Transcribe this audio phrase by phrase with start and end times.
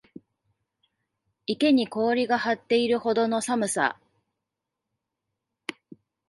[1.45, 3.99] 池に氷が張っているほどの寒さ